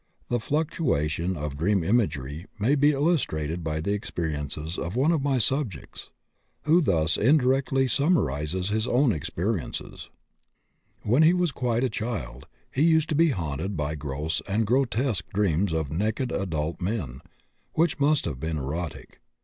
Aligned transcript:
The 0.29 0.39
fluctuations 0.39 1.37
of 1.37 1.57
dream 1.57 1.83
imagery 1.83 2.47
may 2.59 2.73
be 2.73 2.89
illustrated 2.91 3.63
by 3.63 3.79
the 3.79 3.93
experiences 3.93 4.79
of 4.79 4.95
one 4.95 5.11
of 5.11 5.21
my 5.21 5.37
subjects 5.37 6.09
who 6.63 6.81
thus 6.81 7.17
indirectly 7.17 7.87
summarises 7.87 8.69
his 8.69 8.87
own 8.87 9.11
experiences: 9.11 10.09
"When 11.03 11.21
he 11.21 11.33
was 11.35 11.51
quite 11.51 11.83
a 11.83 11.87
child, 11.91 12.47
he 12.71 12.81
used 12.81 13.09
to 13.09 13.15
be 13.15 13.29
haunted 13.29 13.77
by 13.77 13.93
gross 13.93 14.41
and 14.47 14.65
grotesque 14.65 15.29
dreams 15.35 15.71
of 15.71 15.91
naked 15.91 16.31
adult 16.31 16.81
men, 16.81 17.21
which 17.73 17.99
must 17.99 18.25
have 18.25 18.39
been 18.39 18.57
erotic. 18.57 19.21